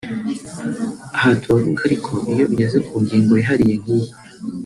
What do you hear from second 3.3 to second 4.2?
yihariye nk’iyi